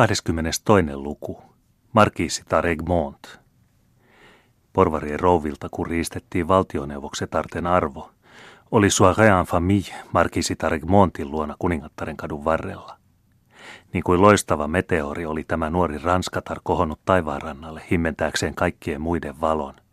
22. 0.00 0.62
luku. 0.94 1.42
Markiisitar 1.92 2.66
Egmont. 2.66 3.40
Porvarien 4.72 5.20
rouvilta, 5.20 5.68
kun 5.70 5.86
riistettiin 5.86 6.48
valtioneuvoksetarten 6.48 7.66
arvo, 7.66 8.10
oli 8.70 8.90
Soirean 8.90 9.46
famille 9.46 9.94
Markiisitar 10.12 10.74
Egmontin 10.74 11.30
luona 11.30 11.56
kuningattaren 11.58 12.16
kadun 12.16 12.44
varrella. 12.44 12.96
Niin 13.92 14.04
kuin 14.04 14.22
loistava 14.22 14.68
meteori 14.68 15.26
oli 15.26 15.44
tämä 15.44 15.70
nuori 15.70 15.98
ranskatar 15.98 16.60
kohonnut 16.62 17.00
taivaanrannalle 17.04 17.82
himmentääkseen 17.90 18.54
kaikkien 18.54 19.00
muiden 19.00 19.40
valon– 19.40 19.74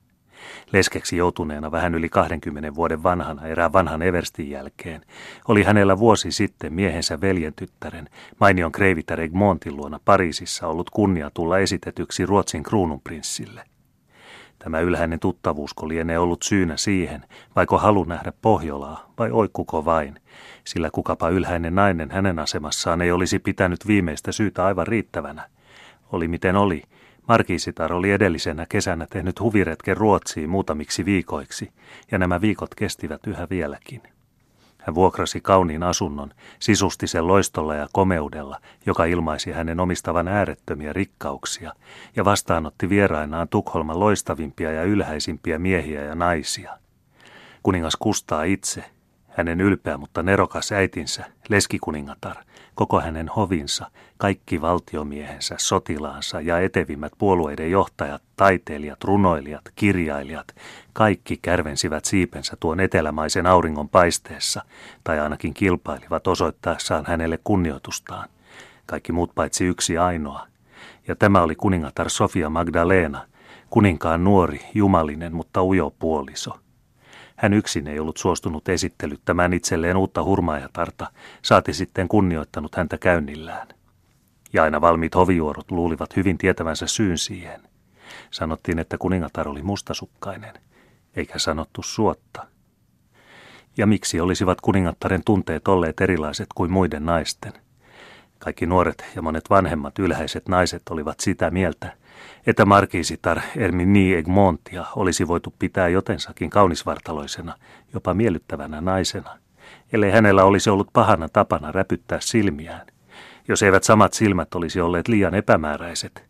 Leskeksi 0.71 1.17
joutuneena 1.17 1.71
vähän 1.71 1.95
yli 1.95 2.09
20 2.09 2.75
vuoden 2.75 3.03
vanhana 3.03 3.47
erään 3.47 3.73
vanhan 3.73 4.01
Everstin 4.01 4.49
jälkeen, 4.49 5.01
oli 5.47 5.63
hänellä 5.63 5.99
vuosi 5.99 6.31
sitten 6.31 6.73
miehensä 6.73 7.21
veljen 7.21 7.53
tyttären, 7.53 8.09
mainion 8.39 8.71
kreivitar 8.71 9.21
Egmontin 9.21 9.77
luona 9.77 9.99
Pariisissa 10.05 10.67
ollut 10.67 10.89
kunnia 10.89 11.31
tulla 11.33 11.59
esitetyksi 11.59 12.25
Ruotsin 12.25 12.63
kruununprinssille. 12.63 13.63
Tämä 14.59 14.79
ylhäinen 14.79 15.19
tuttavuusko 15.19 15.87
lienee 15.87 16.19
ollut 16.19 16.43
syynä 16.43 16.77
siihen, 16.77 17.25
vaiko 17.55 17.77
halu 17.77 18.03
nähdä 18.03 18.33
Pohjolaa, 18.41 19.13
vai 19.19 19.31
oikkuko 19.31 19.85
vain, 19.85 20.19
sillä 20.63 20.89
kukapa 20.91 21.29
ylhäinen 21.29 21.75
nainen 21.75 22.11
hänen 22.11 22.39
asemassaan 22.39 23.01
ei 23.01 23.11
olisi 23.11 23.39
pitänyt 23.39 23.87
viimeistä 23.87 24.31
syytä 24.31 24.65
aivan 24.65 24.87
riittävänä. 24.87 25.49
Oli 26.11 26.27
miten 26.27 26.55
oli, 26.55 26.83
Markiisitar 27.27 27.93
oli 27.93 28.11
edellisenä 28.11 28.65
kesänä 28.69 29.07
tehnyt 29.09 29.39
huviretken 29.39 29.97
Ruotsiin 29.97 30.49
muutamiksi 30.49 31.05
viikoiksi, 31.05 31.71
ja 32.11 32.17
nämä 32.17 32.41
viikot 32.41 32.75
kestivät 32.75 33.27
yhä 33.27 33.47
vieläkin. 33.49 34.01
Hän 34.77 34.95
vuokrasi 34.95 35.41
kauniin 35.41 35.83
asunnon, 35.83 36.31
sisusti 36.59 37.07
sen 37.07 37.27
loistolla 37.27 37.75
ja 37.75 37.87
komeudella, 37.93 38.59
joka 38.85 39.05
ilmaisi 39.05 39.51
hänen 39.51 39.79
omistavan 39.79 40.27
äärettömiä 40.27 40.93
rikkauksia, 40.93 41.73
ja 42.15 42.25
vastaanotti 42.25 42.89
vierainaan 42.89 43.47
Tukholman 43.49 43.99
loistavimpia 43.99 44.71
ja 44.71 44.83
ylhäisimpiä 44.83 45.59
miehiä 45.59 46.03
ja 46.03 46.15
naisia. 46.15 46.77
Kuningas 47.63 47.95
Kustaa 47.95 48.43
itse, 48.43 48.83
hänen 49.27 49.61
ylpeä 49.61 49.97
mutta 49.97 50.23
nerokas 50.23 50.71
äitinsä, 50.71 51.25
leskikuningatar, 51.49 52.35
koko 52.77 53.01
hänen 53.01 53.29
hovinsa, 53.35 53.91
kaikki 54.17 54.61
valtiomiehensä, 54.61 55.55
sotilaansa 55.59 56.41
ja 56.41 56.59
etevimmät 56.59 57.11
puolueiden 57.17 57.71
johtajat, 57.71 58.21
taiteilijat, 58.35 59.03
runoilijat, 59.03 59.61
kirjailijat, 59.75 60.47
kaikki 60.93 61.39
kärvensivät 61.41 62.05
siipensä 62.05 62.57
tuon 62.59 62.79
etelämaisen 62.79 63.45
auringon 63.45 63.89
paisteessa, 63.89 64.61
tai 65.03 65.19
ainakin 65.19 65.53
kilpailivat 65.53 66.27
osoittaessaan 66.27 67.05
hänelle 67.07 67.39
kunnioitustaan. 67.43 68.29
Kaikki 68.85 69.11
muut 69.11 69.31
paitsi 69.35 69.65
yksi 69.65 69.97
ainoa. 69.97 70.47
Ja 71.07 71.15
tämä 71.15 71.41
oli 71.41 71.55
kuningatar 71.55 72.09
Sofia 72.09 72.49
Magdalena, 72.49 73.21
kuninkaan 73.69 74.23
nuori, 74.23 74.59
jumalinen, 74.73 75.35
mutta 75.35 75.63
ujo 75.63 75.93
puoliso– 75.99 76.59
hän 77.37 77.53
yksin 77.53 77.87
ei 77.87 77.99
ollut 77.99 78.17
suostunut 78.17 78.69
esittelyttämään 78.69 79.53
itselleen 79.53 79.97
uutta 79.97 80.23
hurmaajatarta, 80.23 81.11
saati 81.41 81.73
sitten 81.73 82.07
kunnioittanut 82.07 82.75
häntä 82.75 82.97
käynnillään. 82.97 83.67
Ja 84.53 84.63
aina 84.63 84.81
valmiit 84.81 85.15
hovijuorot 85.15 85.71
luulivat 85.71 86.15
hyvin 86.15 86.37
tietävänsä 86.37 86.87
syyn 86.87 87.17
siihen. 87.17 87.61
Sanottiin, 88.31 88.79
että 88.79 88.97
kuningatar 88.97 89.49
oli 89.49 89.61
mustasukkainen, 89.61 90.53
eikä 91.15 91.39
sanottu 91.39 91.83
suotta. 91.83 92.47
Ja 93.77 93.87
miksi 93.87 94.19
olisivat 94.19 94.61
kuningattaren 94.61 95.21
tunteet 95.25 95.67
olleet 95.67 96.01
erilaiset 96.01 96.47
kuin 96.55 96.71
muiden 96.71 97.05
naisten? 97.05 97.53
Kaikki 98.39 98.65
nuoret 98.65 99.05
ja 99.15 99.21
monet 99.21 99.49
vanhemmat 99.49 99.99
ylhäiset 99.99 100.47
naiset 100.47 100.81
olivat 100.89 101.19
sitä 101.19 101.51
mieltä, 101.51 101.93
että 102.47 102.65
markiisitar 102.65 103.41
Ermini 103.55 104.13
Egmontia 104.13 104.85
olisi 104.95 105.27
voitu 105.27 105.53
pitää 105.59 105.87
jotensakin 105.87 106.49
kaunisvartaloisena, 106.49 107.55
jopa 107.93 108.13
miellyttävänä 108.13 108.81
naisena, 108.81 109.37
ellei 109.93 110.11
hänellä 110.11 110.43
olisi 110.43 110.69
ollut 110.69 110.89
pahana 110.93 111.29
tapana 111.29 111.71
räpyttää 111.71 112.19
silmiään. 112.21 112.87
Jos 113.47 113.63
eivät 113.63 113.83
samat 113.83 114.13
silmät 114.13 114.55
olisi 114.55 114.81
olleet 114.81 115.07
liian 115.07 115.35
epämääräiset, 115.35 116.26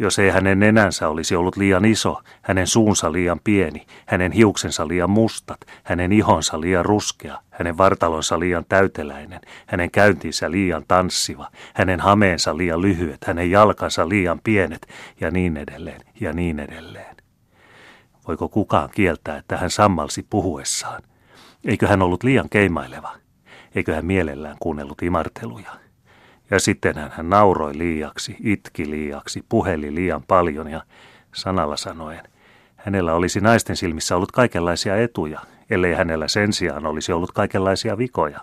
jos 0.00 0.18
ei 0.18 0.30
hänen 0.30 0.58
nenänsä 0.58 1.08
olisi 1.08 1.36
ollut 1.36 1.56
liian 1.56 1.84
iso, 1.84 2.20
hänen 2.42 2.66
suunsa 2.66 3.12
liian 3.12 3.40
pieni, 3.44 3.86
hänen 4.06 4.32
hiuksensa 4.32 4.88
liian 4.88 5.10
mustat, 5.10 5.60
hänen 5.84 6.12
ihonsa 6.12 6.60
liian 6.60 6.84
ruskea, 6.84 7.38
hänen 7.50 7.78
vartalonsa 7.78 8.40
liian 8.40 8.64
täyteläinen, 8.68 9.40
hänen 9.66 9.90
käyntinsä 9.90 10.50
liian 10.50 10.84
tanssiva, 10.88 11.50
hänen 11.74 12.00
hameensa 12.00 12.56
liian 12.56 12.82
lyhyet, 12.82 13.24
hänen 13.26 13.50
jalkansa 13.50 14.08
liian 14.08 14.40
pienet 14.44 14.88
ja 15.20 15.30
niin 15.30 15.56
edelleen 15.56 16.00
ja 16.20 16.32
niin 16.32 16.60
edelleen. 16.60 17.16
Voiko 18.28 18.48
kukaan 18.48 18.90
kieltää, 18.94 19.36
että 19.36 19.56
hän 19.56 19.70
sammalsi 19.70 20.26
puhuessaan? 20.30 21.02
Eikö 21.64 21.88
hän 21.88 22.02
ollut 22.02 22.24
liian 22.24 22.48
keimaileva? 22.48 23.12
Eikö 23.74 23.94
hän 23.94 24.06
mielellään 24.06 24.56
kuunnellut 24.60 25.02
imarteluja? 25.02 25.89
Ja 26.50 26.60
sitten 26.60 26.94
hän 27.10 27.30
nauroi 27.30 27.78
liiaksi, 27.78 28.36
itki 28.44 28.90
liiaksi, 28.90 29.44
puheli 29.48 29.94
liian 29.94 30.22
paljon 30.22 30.70
ja 30.70 30.82
sanalla 31.34 31.76
sanoen, 31.76 32.22
hänellä 32.76 33.14
olisi 33.14 33.40
naisten 33.40 33.76
silmissä 33.76 34.16
ollut 34.16 34.32
kaikenlaisia 34.32 34.96
etuja, 34.96 35.40
ellei 35.70 35.94
hänellä 35.94 36.28
sen 36.28 36.52
sijaan 36.52 36.86
olisi 36.86 37.12
ollut 37.12 37.32
kaikenlaisia 37.32 37.98
vikoja. 37.98 38.40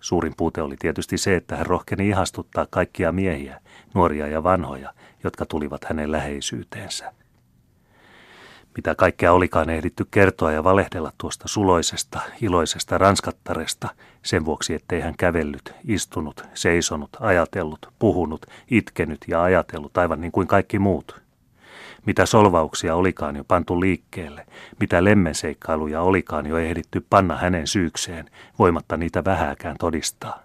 Suurin 0.00 0.32
puute 0.36 0.62
oli 0.62 0.76
tietysti 0.78 1.18
se, 1.18 1.36
että 1.36 1.56
hän 1.56 1.66
rohkeni 1.66 2.08
ihastuttaa 2.08 2.66
kaikkia 2.70 3.12
miehiä, 3.12 3.60
nuoria 3.94 4.26
ja 4.26 4.42
vanhoja, 4.42 4.94
jotka 5.24 5.46
tulivat 5.46 5.84
hänen 5.84 6.12
läheisyyteensä. 6.12 7.12
Mitä 8.76 8.94
kaikkea 8.94 9.32
olikaan 9.32 9.70
ehditty 9.70 10.06
kertoa 10.10 10.52
ja 10.52 10.64
valehdella 10.64 11.12
tuosta 11.18 11.48
suloisesta, 11.48 12.20
iloisesta 12.42 12.98
ranskattaresta, 12.98 13.88
sen 14.22 14.44
vuoksi 14.44 14.74
ettei 14.74 15.00
hän 15.00 15.14
kävellyt, 15.18 15.74
istunut, 15.84 16.44
seisonut, 16.54 17.10
ajatellut, 17.20 17.88
puhunut, 17.98 18.46
itkenyt 18.70 19.24
ja 19.28 19.42
ajatellut 19.42 19.98
aivan 19.98 20.20
niin 20.20 20.32
kuin 20.32 20.46
kaikki 20.46 20.78
muut. 20.78 21.20
Mitä 22.06 22.26
solvauksia 22.26 22.94
olikaan 22.94 23.36
jo 23.36 23.44
pantu 23.44 23.80
liikkeelle, 23.80 24.46
mitä 24.80 25.04
lemmenseikkailuja 25.04 26.02
olikaan 26.02 26.46
jo 26.46 26.58
ehditty 26.58 27.06
panna 27.10 27.36
hänen 27.36 27.66
syykseen, 27.66 28.30
voimatta 28.58 28.96
niitä 28.96 29.24
vähääkään 29.24 29.76
todistaa. 29.78 30.42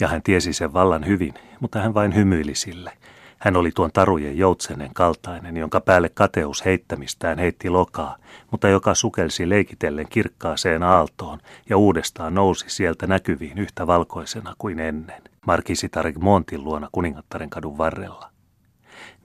Ja 0.00 0.08
hän 0.08 0.22
tiesi 0.22 0.52
sen 0.52 0.72
vallan 0.72 1.06
hyvin, 1.06 1.34
mutta 1.60 1.78
hän 1.80 1.94
vain 1.94 2.14
hymyili 2.14 2.54
sille– 2.54 2.92
hän 3.44 3.56
oli 3.56 3.70
tuon 3.74 3.90
tarujen 3.92 4.38
joutsenen 4.38 4.90
kaltainen, 4.94 5.56
jonka 5.56 5.80
päälle 5.80 6.08
kateus 6.08 6.64
heittämistään 6.64 7.38
heitti 7.38 7.70
lokaa, 7.70 8.16
mutta 8.50 8.68
joka 8.68 8.94
sukelsi 8.94 9.48
leikitellen 9.48 10.08
kirkkaaseen 10.08 10.82
aaltoon 10.82 11.38
ja 11.70 11.76
uudestaan 11.76 12.34
nousi 12.34 12.64
sieltä 12.68 13.06
näkyviin 13.06 13.58
yhtä 13.58 13.86
valkoisena 13.86 14.54
kuin 14.58 14.80
ennen. 14.80 15.22
Markisitar 15.46 16.12
Montin 16.20 16.64
luona 16.64 16.88
kuningattaren 16.92 17.50
kadun 17.50 17.78
varrella. 17.78 18.30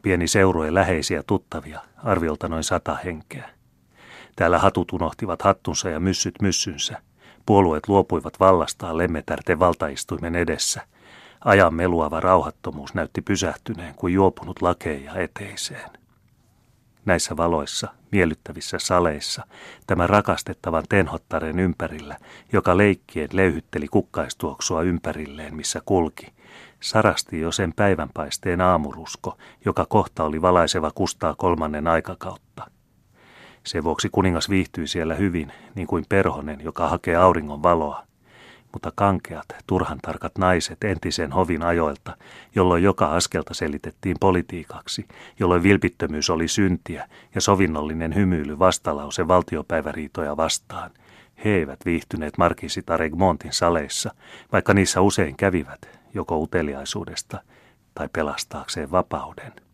Pieni 0.02 0.28
seurue 0.28 0.74
läheisiä 0.74 1.24
tuttavia, 1.28 1.82
arviolta 1.98 2.48
noin 2.48 2.64
sata 2.64 2.96
henkeä. 2.96 3.50
Täällä 4.36 4.60
hatut 4.60 4.94
unohtivat 4.94 5.42
hattunsa 5.42 5.90
ja 5.90 6.00
myssyt 6.00 6.36
myssynsä. 6.42 7.02
Puolueet 7.46 7.88
luopuivat 7.88 8.40
vallastaan 8.40 8.98
lemmetärten 8.98 9.60
valtaistuimen 9.60 10.36
edessä– 10.36 10.82
Ajan 11.46 11.74
meluava 11.74 12.20
rauhattomuus 12.20 12.94
näytti 12.94 13.22
pysähtyneen 13.22 13.96
kuin 13.96 14.14
juopunut 14.14 14.62
lakeja 14.62 15.16
eteiseen. 15.16 15.90
Näissä 17.06 17.38
valoissa, 17.38 17.88
miellyttävissä 18.12 18.80
saleissa, 18.80 19.44
tämän 19.88 20.10
rakastettavan 20.10 20.84
tenhottaren 20.90 21.60
ympärillä, 21.60 22.18
joka 22.54 22.78
leikkien 22.78 23.30
leyhytteli 23.32 23.88
kukkaistuoksua 23.88 24.82
ympärilleen, 24.82 25.56
missä 25.56 25.82
kulki, 25.86 26.34
sarasti 26.80 27.40
jo 27.40 27.52
sen 27.52 27.74
päivänpaisteen 27.74 28.62
aamurusko, 28.62 29.38
joka 29.66 29.86
kohta 29.90 30.24
oli 30.24 30.42
valaiseva 30.42 30.92
kustaa 30.96 31.36
kolmannen 31.36 31.88
aikakautta. 31.88 32.72
Sen 33.66 33.84
vuoksi 33.84 34.10
kuningas 34.12 34.50
viihtyi 34.50 34.88
siellä 34.88 35.16
hyvin, 35.16 35.52
niin 35.76 35.88
kuin 35.88 36.06
perhonen, 36.10 36.62
joka 36.62 36.88
hakee 36.88 37.16
auringon 37.16 37.64
valoa, 37.64 38.09
mutta 38.74 38.92
kankeat, 38.96 39.46
turhan 39.68 40.00
tarkat 40.02 40.38
naiset 40.38 40.84
entisen 40.84 41.32
hovin 41.32 41.64
ajoilta, 41.64 42.18
jolloin 42.56 42.84
joka 42.84 43.06
askelta 43.06 43.54
selitettiin 43.54 44.18
politiikaksi, 44.20 45.08
jolloin 45.40 45.64
vilpittömyys 45.64 46.30
oli 46.30 46.48
syntiä 46.48 47.10
ja 47.36 47.42
sovinnollinen 47.42 48.16
hymyily 48.16 48.60
vastalause 48.60 49.28
valtiopäiväriitoja 49.28 50.38
vastaan. 50.38 50.92
He 51.46 51.50
eivät 51.50 51.80
viihtyneet 51.86 52.38
Markisita 52.38 52.98
Regmontin 52.98 53.54
saleissa, 53.54 54.12
vaikka 54.52 54.74
niissä 54.74 55.02
usein 55.02 55.36
kävivät, 55.36 56.00
joko 56.14 56.38
uteliaisuudesta 56.40 57.42
tai 57.94 58.10
pelastaakseen 58.14 58.92
vapauden. 58.92 59.69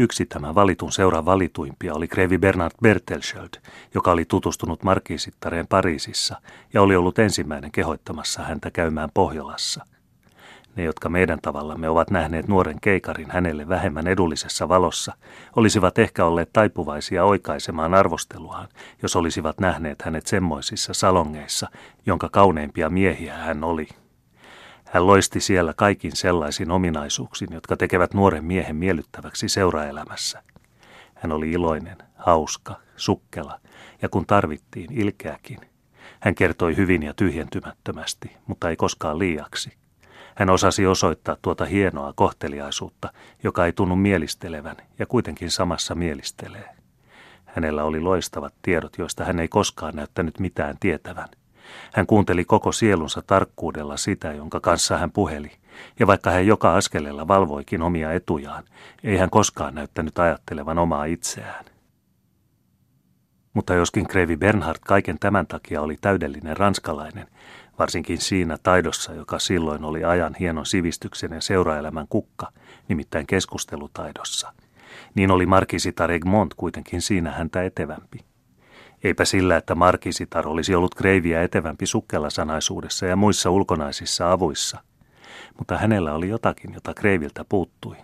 Yksi 0.00 0.26
tämän 0.26 0.54
valitun 0.54 0.92
seuran 0.92 1.24
valituimpia 1.24 1.94
oli 1.94 2.08
Krevi 2.08 2.38
Bernard 2.38 2.72
Bertelschild, 2.82 3.48
joka 3.94 4.12
oli 4.12 4.24
tutustunut 4.24 4.82
markiisittareen 4.82 5.66
Pariisissa 5.66 6.36
ja 6.74 6.82
oli 6.82 6.96
ollut 6.96 7.18
ensimmäinen 7.18 7.72
kehoittamassa 7.72 8.42
häntä 8.42 8.70
käymään 8.70 9.08
Pohjolassa. 9.14 9.84
Ne, 10.76 10.84
jotka 10.84 11.08
meidän 11.08 11.38
tavallamme 11.42 11.88
ovat 11.88 12.10
nähneet 12.10 12.48
nuoren 12.48 12.80
keikarin 12.80 13.30
hänelle 13.30 13.68
vähemmän 13.68 14.06
edullisessa 14.06 14.68
valossa, 14.68 15.12
olisivat 15.56 15.98
ehkä 15.98 16.24
olleet 16.24 16.52
taipuvaisia 16.52 17.24
oikaisemaan 17.24 17.94
arvosteluaan, 17.94 18.68
jos 19.02 19.16
olisivat 19.16 19.60
nähneet 19.60 20.02
hänet 20.02 20.26
semmoisissa 20.26 20.94
salongeissa, 20.94 21.68
jonka 22.06 22.28
kauneimpia 22.28 22.90
miehiä 22.90 23.34
hän 23.34 23.64
oli. 23.64 23.88
Hän 24.92 25.06
loisti 25.06 25.40
siellä 25.40 25.74
kaikin 25.76 26.16
sellaisin 26.16 26.70
ominaisuuksin, 26.70 27.48
jotka 27.52 27.76
tekevät 27.76 28.14
nuoren 28.14 28.44
miehen 28.44 28.76
miellyttäväksi 28.76 29.48
seuraelämässä. 29.48 30.42
Hän 31.14 31.32
oli 31.32 31.50
iloinen, 31.50 31.96
hauska, 32.16 32.74
sukkela 32.96 33.60
ja 34.02 34.08
kun 34.08 34.26
tarvittiin, 34.26 34.92
ilkeäkin. 34.92 35.58
Hän 36.20 36.34
kertoi 36.34 36.76
hyvin 36.76 37.02
ja 37.02 37.14
tyhjentymättömästi, 37.14 38.36
mutta 38.46 38.70
ei 38.70 38.76
koskaan 38.76 39.18
liiaksi. 39.18 39.72
Hän 40.34 40.50
osasi 40.50 40.86
osoittaa 40.86 41.36
tuota 41.42 41.64
hienoa 41.64 42.12
kohteliaisuutta, 42.16 43.12
joka 43.42 43.66
ei 43.66 43.72
tunnu 43.72 43.96
mielistelevän 43.96 44.76
ja 44.98 45.06
kuitenkin 45.06 45.50
samassa 45.50 45.94
mielistelee. 45.94 46.68
Hänellä 47.44 47.84
oli 47.84 48.00
loistavat 48.00 48.54
tiedot, 48.62 48.98
joista 48.98 49.24
hän 49.24 49.40
ei 49.40 49.48
koskaan 49.48 49.96
näyttänyt 49.96 50.38
mitään 50.38 50.76
tietävän. 50.80 51.28
Hän 51.92 52.06
kuunteli 52.06 52.44
koko 52.44 52.72
sielunsa 52.72 53.22
tarkkuudella 53.26 53.96
sitä, 53.96 54.32
jonka 54.32 54.60
kanssa 54.60 54.98
hän 54.98 55.12
puheli, 55.12 55.52
ja 55.98 56.06
vaikka 56.06 56.30
hän 56.30 56.46
joka 56.46 56.74
askeleella 56.74 57.28
valvoikin 57.28 57.82
omia 57.82 58.12
etujaan, 58.12 58.64
ei 59.04 59.16
hän 59.16 59.30
koskaan 59.30 59.74
näyttänyt 59.74 60.18
ajattelevan 60.18 60.78
omaa 60.78 61.04
itseään. 61.04 61.64
Mutta 63.54 63.74
joskin 63.74 64.08
Kreivi 64.08 64.36
Bernhard 64.36 64.78
kaiken 64.86 65.18
tämän 65.18 65.46
takia 65.46 65.82
oli 65.82 65.96
täydellinen 66.00 66.56
ranskalainen, 66.56 67.26
varsinkin 67.78 68.18
siinä 68.18 68.58
taidossa, 68.62 69.14
joka 69.14 69.38
silloin 69.38 69.84
oli 69.84 70.04
ajan 70.04 70.34
hienon 70.40 70.66
sivistyksen 70.66 71.32
ja 71.32 71.40
seuraelämän 71.40 72.06
kukka, 72.08 72.52
nimittäin 72.88 73.26
keskustelutaidossa, 73.26 74.52
niin 75.14 75.30
oli 75.30 75.46
Markisitar 75.46 76.10
Egmont 76.12 76.54
kuitenkin 76.54 77.02
siinä 77.02 77.30
häntä 77.30 77.62
etevämpi. 77.62 78.29
Eipä 79.04 79.24
sillä, 79.24 79.56
että 79.56 79.74
Markisitar 79.74 80.48
olisi 80.48 80.74
ollut 80.74 80.94
Kreiviä 80.94 81.42
etevämpi 81.42 81.86
sukkelasanaisuudessa 81.86 83.06
ja 83.06 83.16
muissa 83.16 83.50
ulkonaisissa 83.50 84.32
avuissa, 84.32 84.78
mutta 85.58 85.78
hänellä 85.78 86.14
oli 86.14 86.28
jotakin, 86.28 86.74
jota 86.74 86.94
Kreiviltä 86.94 87.44
puuttui. 87.48 87.96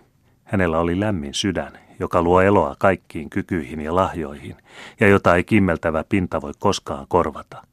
Hänellä 0.43 0.79
oli 0.79 0.99
lämmin 0.99 1.33
sydän, 1.33 1.79
joka 1.99 2.21
luo 2.21 2.41
eloa 2.41 2.75
kaikkiin 2.79 3.29
kykyihin 3.29 3.81
ja 3.81 3.95
lahjoihin, 3.95 4.55
ja 4.99 5.07
jota 5.07 5.35
ei 5.35 5.43
kimmeltävä 5.43 6.03
pinta 6.09 6.41
voi 6.41 6.51
koskaan 6.59 7.05
korvata. 7.09 7.63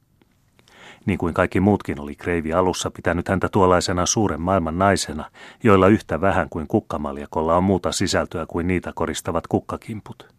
Niin 1.05 1.17
kuin 1.17 1.33
kaikki 1.33 1.59
muutkin 1.59 1.99
oli 1.99 2.15
Kreivi 2.15 2.53
alussa 2.53 2.91
pitänyt 2.91 3.27
häntä 3.27 3.49
tuollaisena 3.49 4.05
suuren 4.05 4.41
maailman 4.41 4.79
naisena, 4.79 5.31
joilla 5.63 5.87
yhtä 5.87 6.21
vähän 6.21 6.49
kuin 6.49 6.67
kukkamaljakolla 6.67 7.57
on 7.57 7.63
muuta 7.63 7.91
sisältöä 7.91 8.45
kuin 8.45 8.67
niitä 8.67 8.91
koristavat 8.95 9.47
kukkakimput. 9.47 10.35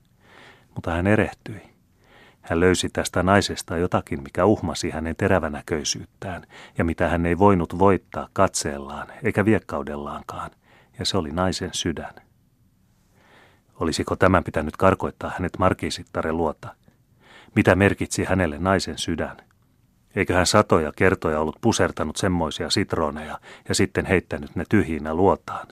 Mutta 0.74 0.90
hän 0.90 1.06
erehtyi. 1.06 1.75
Hän 2.48 2.60
löysi 2.60 2.88
tästä 2.88 3.22
naisesta 3.22 3.76
jotakin, 3.76 4.22
mikä 4.22 4.44
uhmasi 4.44 4.90
hänen 4.90 5.16
terävänäköisyyttään 5.16 6.46
ja 6.78 6.84
mitä 6.84 7.08
hän 7.08 7.26
ei 7.26 7.38
voinut 7.38 7.78
voittaa 7.78 8.28
katseellaan 8.32 9.06
eikä 9.22 9.44
viekkaudellaankaan, 9.44 10.50
ja 10.98 11.04
se 11.04 11.16
oli 11.16 11.30
naisen 11.32 11.70
sydän. 11.72 12.14
Olisiko 13.80 14.16
tämän 14.16 14.44
pitänyt 14.44 14.76
karkoittaa 14.76 15.32
hänet 15.34 15.58
markiisittaren 15.58 16.36
luota? 16.36 16.74
Mitä 17.54 17.74
merkitsi 17.74 18.24
hänelle 18.24 18.58
naisen 18.58 18.98
sydän? 18.98 19.36
Eikö 20.16 20.34
hän 20.34 20.46
satoja 20.46 20.92
kertoja 20.96 21.40
ollut 21.40 21.58
pusertanut 21.60 22.16
semmoisia 22.16 22.70
sitroneja 22.70 23.38
ja 23.68 23.74
sitten 23.74 24.06
heittänyt 24.06 24.56
ne 24.56 24.64
tyhjinä 24.68 25.14
luotaan? 25.14 25.66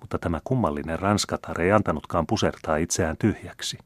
Mutta 0.00 0.18
tämä 0.18 0.40
kummallinen 0.44 0.98
ranskatar 0.98 1.60
ei 1.60 1.72
antanutkaan 1.72 2.26
pusertaa 2.26 2.76
itseään 2.76 3.16
tyhjäksi. 3.16 3.78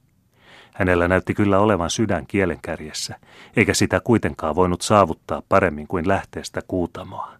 Hänellä 0.74 1.08
näytti 1.08 1.34
kyllä 1.34 1.58
olevan 1.58 1.90
sydän 1.90 2.26
kielenkärjessä, 2.26 3.16
eikä 3.56 3.74
sitä 3.74 4.00
kuitenkaan 4.00 4.54
voinut 4.54 4.82
saavuttaa 4.82 5.42
paremmin 5.48 5.86
kuin 5.86 6.08
lähteestä 6.08 6.60
kuutamoa. 6.68 7.32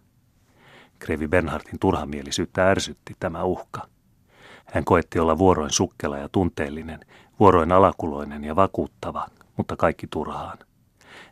Krevi 0.99 1.27
Bernhardin 1.27 1.79
turhamielisyyttä 1.79 2.69
ärsytti 2.69 3.15
tämä 3.19 3.43
uhka. 3.43 3.87
Hän 4.65 4.85
koetti 4.85 5.19
olla 5.19 5.37
vuoroin 5.37 5.71
sukkela 5.71 6.17
ja 6.17 6.29
tunteellinen, 6.29 6.99
vuoroin 7.39 7.71
alakuloinen 7.71 8.43
ja 8.43 8.55
vakuuttava, 8.55 9.27
mutta 9.57 9.75
kaikki 9.75 10.07
turhaan. 10.07 10.57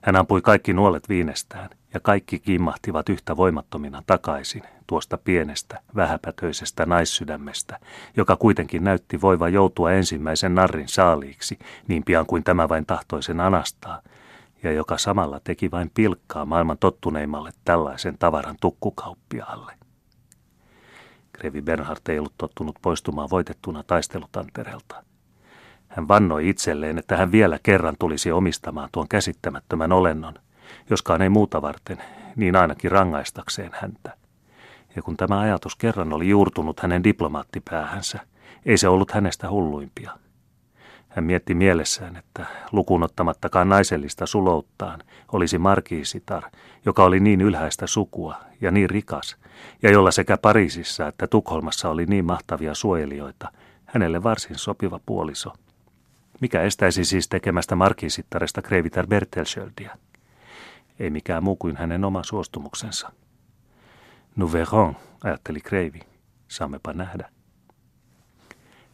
Hän 0.02 0.16
ampui 0.16 0.42
kaikki 0.42 0.74
nuolet 0.74 1.10
viinestään, 1.10 1.70
ja 1.94 2.00
kaikki 2.00 2.40
kimmahtivat 2.40 3.10
yhtä 3.10 3.38
voimattomina 3.38 4.04
takaisin 4.08 4.64
tuosta 4.90 5.18
pienestä, 5.18 5.80
vähäpätöisestä 5.96 6.86
naissydämestä, 6.86 7.80
joka 8.18 8.36
kuitenkin 8.36 8.84
näytti 8.84 9.22
voiva 9.22 9.50
joutua 9.50 9.92
ensimmäisen 9.92 10.56
narrin 10.56 10.88
saaliiksi 10.88 11.60
niin 11.88 12.04
pian 12.04 12.26
kuin 12.26 12.44
tämä 12.44 12.70
vain 12.70 12.86
tahtoi 12.86 13.24
sen 13.24 13.40
anastaa, 13.40 14.02
ja 14.64 14.72
joka 14.72 14.98
samalla 14.98 15.40
teki 15.44 15.72
vain 15.72 15.92
pilkkaa 15.94 16.46
maailman 16.46 16.78
tottuneimmalle 16.78 17.52
tällaisen 17.66 18.18
tavaran 18.18 18.56
tukkukauppiaalle. 18.62 19.74
Krevi 21.34 21.62
Bernhard 21.62 22.02
ei 22.10 22.20
ollut 22.20 22.38
tottunut 22.38 22.76
poistumaan 22.82 23.30
voitettuna 23.30 23.84
taistelutantereelta. 23.84 25.04
Hän 25.88 26.08
vannoi 26.08 26.50
itselleen, 26.50 26.98
että 26.98 27.18
hän 27.18 27.32
vielä 27.32 27.60
kerran 27.64 27.96
tulisi 28.00 28.32
omistamaan 28.32 28.90
tuon 28.92 29.08
käsittämättömän 29.08 29.92
olennon, 29.92 30.34
joskaan 30.90 31.22
ei 31.22 31.30
muuta 31.30 31.62
varten, 31.62 31.98
niin 32.36 32.56
ainakin 32.56 32.92
rangaistakseen 32.92 33.72
häntä. 33.74 34.19
Ja 34.96 35.02
kun 35.02 35.18
tämä 35.18 35.40
ajatus 35.40 35.76
kerran 35.76 36.14
oli 36.14 36.30
juurtunut 36.30 36.80
hänen 36.80 37.04
diplomaattipäähänsä, 37.04 38.20
ei 38.66 38.78
se 38.78 38.88
ollut 38.88 39.12
hänestä 39.12 39.50
hulluimpia– 39.50 40.12
hän 41.10 41.26
mietti 41.26 41.54
mielessään, 41.54 42.16
että 42.16 42.46
lukunottamattakaan 42.72 43.70
naisellista 43.70 44.26
sulouttaan 44.26 45.04
olisi 45.32 45.58
markiisitar, 45.58 46.44
joka 46.86 47.04
oli 47.04 47.20
niin 47.20 47.42
ylhäistä 47.42 47.88
sukua 47.88 48.36
ja 48.62 48.72
niin 48.72 48.90
rikas, 48.90 49.38
ja 49.82 49.92
jolla 49.92 50.12
sekä 50.12 50.38
Pariisissa 50.38 51.08
että 51.08 51.28
Tukholmassa 51.28 51.90
oli 51.90 52.06
niin 52.06 52.26
mahtavia 52.26 52.74
suojelijoita, 52.74 53.52
hänelle 53.86 54.24
varsin 54.24 54.58
sopiva 54.58 55.00
puoliso. 55.06 55.54
Mikä 56.42 56.62
estäisi 56.62 57.06
siis 57.06 57.30
tekemästä 57.30 57.76
markiisittaresta 57.76 58.62
Kreivitar 58.62 59.08
Bertelschöldiä? 59.08 59.98
Ei 61.00 61.10
mikään 61.10 61.44
muu 61.44 61.56
kuin 61.56 61.78
hänen 61.78 62.06
oma 62.06 62.24
suostumuksensa. 62.24 63.12
Nous 64.36 64.54
verrons, 64.54 64.96
ajatteli 65.24 65.62
Kreivi. 65.62 66.00
Saammepa 66.48 66.94
nähdä. 66.94 67.30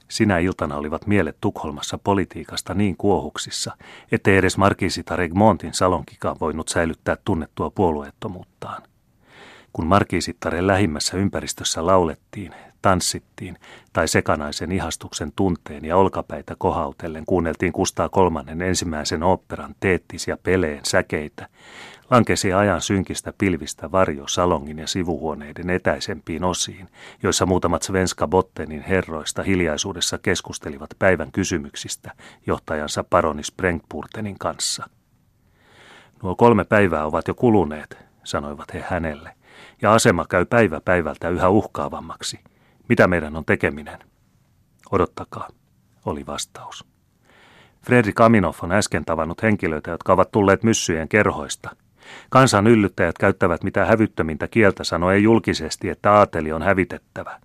Sinä 0.07 0.37
iltana 0.37 0.75
olivat 0.75 1.07
mielet 1.07 1.37
Tukholmassa 1.41 1.97
politiikasta 1.97 2.73
niin 2.73 2.97
kuohuksissa, 2.97 3.77
ettei 4.11 4.37
edes 4.37 4.57
Markiisita 4.57 5.15
Regmontin 5.15 5.73
salonkikaan 5.73 6.37
voinut 6.41 6.69
säilyttää 6.69 7.17
tunnettua 7.25 7.69
puolueettomuuttaan. 7.69 8.83
Kun 9.73 9.87
Markiisittaren 9.87 10.67
lähimmässä 10.67 11.17
ympäristössä 11.17 11.85
laulettiin, 11.85 12.51
tanssittiin 12.81 13.57
tai 13.93 14.07
sekanaisen 14.07 14.71
ihastuksen 14.71 15.31
tunteen 15.35 15.85
ja 15.85 15.97
olkapäitä 15.97 16.55
kohautellen 16.57 17.25
kuunneltiin 17.25 17.73
Kustaa 17.73 18.09
kolmannen 18.09 18.61
ensimmäisen 18.61 19.23
oopperan 19.23 19.75
teettis 19.79 20.27
ja 20.27 20.37
peleen 20.37 20.85
säkeitä, 20.85 21.47
lankesi 22.09 22.53
ajan 22.53 22.81
synkistä 22.81 23.33
pilvistä 23.37 23.91
varjo 23.91 24.27
salongin 24.27 24.79
ja 24.79 24.87
sivuhuoneiden 24.87 25.69
etäisempiin 25.69 26.43
osiin, 26.43 26.89
joissa 27.23 27.45
muutamat 27.45 27.83
Svenska 27.83 28.27
Bottenin 28.27 28.81
herroista 28.81 29.43
hiljaisuudessa 29.43 30.17
keskustelivat 30.17 30.89
päivän 30.99 31.31
kysymyksistä 31.31 32.11
johtajansa 32.47 33.03
paroni 33.03 33.43
Sprengpurtenin 33.43 34.39
kanssa. 34.39 34.89
Nuo 36.23 36.35
kolme 36.35 36.63
päivää 36.63 37.05
ovat 37.05 37.27
jo 37.27 37.33
kuluneet, 37.33 37.97
sanoivat 38.23 38.73
he 38.73 38.85
hänelle, 38.89 39.31
ja 39.81 39.93
asema 39.93 40.25
käy 40.29 40.45
päivä 40.45 40.81
päivältä 40.81 41.29
yhä 41.29 41.49
uhkaavammaksi. 41.49 42.39
Mitä 42.89 43.07
meidän 43.07 43.35
on 43.35 43.45
tekeminen? 43.45 43.99
Odottakaa, 44.91 45.47
oli 46.05 46.25
vastaus. 46.25 46.85
Fredrik 47.85 48.21
Aminov 48.21 48.53
on 48.61 48.71
äsken 48.71 49.05
tavannut 49.05 49.43
henkilöitä, 49.43 49.91
jotka 49.91 50.13
ovat 50.13 50.31
tulleet 50.31 50.63
myssyjen 50.63 51.09
kerhoista– 51.09 51.69
Kansan 52.29 52.67
yllyttäjät 52.67 53.17
käyttävät 53.17 53.63
mitä 53.63 53.85
hävyttömintä 53.85 54.47
kieltä 54.47 54.83
sanoen 54.83 55.23
julkisesti, 55.23 55.89
että 55.89 56.11
aateli 56.11 56.51
on 56.51 56.61
hävitettävä. 56.61 57.39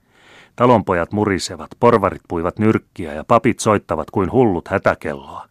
Talonpojat 0.56 1.12
murisevat, 1.12 1.70
porvarit 1.80 2.22
puivat 2.28 2.58
nyrkkiä 2.58 3.12
ja 3.12 3.24
papit 3.24 3.58
soittavat 3.58 4.10
kuin 4.10 4.32
hullut 4.32 4.68
hätäkelloa. 4.68 5.46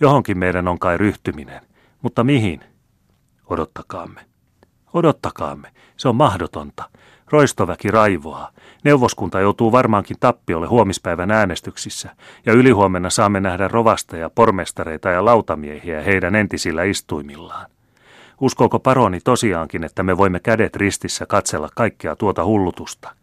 Johonkin 0.00 0.38
meidän 0.38 0.68
on 0.68 0.78
kai 0.78 0.98
ryhtyminen. 0.98 1.60
Mutta 2.02 2.24
mihin? 2.24 2.60
Odottakaamme. 3.50 4.20
Odottakaamme. 4.94 5.68
Se 5.96 6.08
on 6.08 6.16
mahdotonta. 6.16 6.84
Roistoväki 7.30 7.90
raivoaa. 7.90 8.50
Neuvoskunta 8.84 9.40
joutuu 9.40 9.72
varmaankin 9.72 10.16
tappiolle 10.20 10.66
huomispäivän 10.66 11.30
äänestyksissä, 11.30 12.16
ja 12.46 12.52
ylihuomenna 12.52 13.10
saamme 13.10 13.40
nähdä 13.40 13.68
rovasteja, 13.68 14.30
pormestareita 14.30 15.08
ja 15.08 15.24
lautamiehiä 15.24 16.02
heidän 16.02 16.34
entisillä 16.34 16.82
istuimillaan. 16.82 17.70
Uskooko 18.42 18.78
paroni 18.78 19.20
tosiaankin, 19.20 19.84
että 19.84 20.02
me 20.02 20.16
voimme 20.16 20.40
kädet 20.40 20.76
ristissä 20.76 21.26
katsella 21.26 21.68
kaikkea 21.76 22.16
tuota 22.16 22.44
hullutusta? 22.44 23.14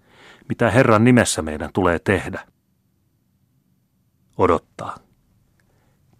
Mitä 0.50 0.72
Herran 0.72 1.04
nimessä 1.04 1.42
meidän 1.42 1.70
tulee 1.74 2.00
tehdä? 2.00 2.46
Odottaa. 4.38 4.98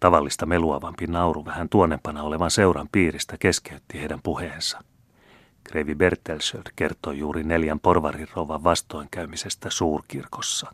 Tavallista 0.00 0.46
meluavampi 0.46 1.06
nauru 1.06 1.44
vähän 1.44 1.68
tuonempana 1.68 2.22
olevan 2.22 2.50
seuran 2.50 2.88
piiristä 2.92 3.36
keskeytti 3.38 4.00
heidän 4.00 4.20
puheensa. 4.22 4.84
Kreivi 5.64 5.94
Bertelsöld 5.94 6.66
kertoi 6.76 7.18
juuri 7.18 7.44
neljän 7.44 7.80
porvarin 7.80 8.28
rouvan 8.34 8.64
vastoinkäymisestä 8.64 9.70
suurkirkossa. 9.70 10.68